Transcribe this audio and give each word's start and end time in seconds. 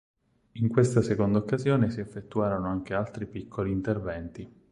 In 0.53 0.67
questa 0.69 1.03
seconda 1.03 1.37
occasione 1.37 1.91
si 1.91 1.99
effettuarono 1.99 2.67
anche 2.67 2.95
altri 2.95 3.27
piccoli 3.27 3.69
interventi. 3.69 4.51